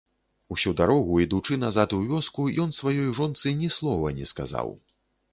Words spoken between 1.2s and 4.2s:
ідучы назад у вёску, ён сваёй жонцы ні слова